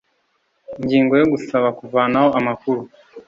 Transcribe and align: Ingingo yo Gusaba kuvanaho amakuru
Ingingo 0.79 1.13
yo 1.21 1.25
Gusaba 1.33 1.67
kuvanaho 1.79 2.27
amakuru 2.39 2.81